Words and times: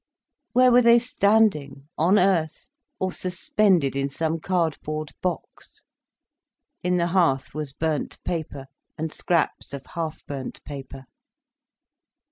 Where 0.53 0.71
were 0.71 0.81
they 0.81 0.97
standing, 0.97 1.87
on 1.95 2.17
earth, 2.17 2.71
or 2.97 3.11
suspended 3.11 3.95
in 3.95 4.09
some 4.09 4.39
cardboard 4.39 5.11
box? 5.21 5.83
In 6.81 6.97
the 6.97 7.05
hearth 7.09 7.53
was 7.53 7.71
burnt 7.71 8.17
paper, 8.23 8.65
and 8.97 9.13
scraps 9.13 9.73
of 9.73 9.85
half 9.93 10.25
burnt 10.25 10.63
paper. 10.63 11.05